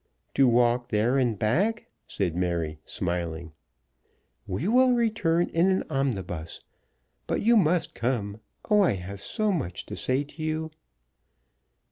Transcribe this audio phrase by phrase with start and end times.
[0.33, 3.51] "To walk there and back?" said Mary, smiling.
[4.47, 6.59] "We will return in an omnibus;
[7.27, 8.39] but you must come.
[8.67, 10.71] Oh, I have so much to say to you."